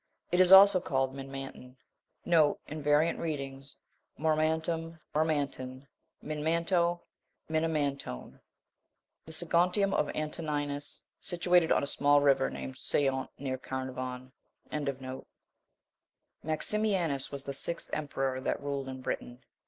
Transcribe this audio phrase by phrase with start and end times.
[0.31, 2.55] It is also called Minmanton.* * V.R.
[2.73, 3.69] Mirmantum,
[5.13, 5.87] Mirmantun,
[6.25, 7.01] Minmanto,
[7.47, 8.39] Minimantone.
[9.27, 14.31] The Segontium of Antoninus, situated on a small river named Seiont, near Carnarvon.
[14.71, 15.01] 26.
[16.43, 19.43] Maximianus(1) was the sixth emperor that ruled in Britain.